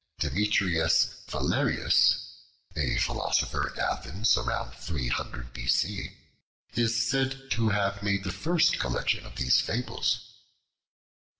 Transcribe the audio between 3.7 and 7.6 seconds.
at Athens about 300 B.C., is said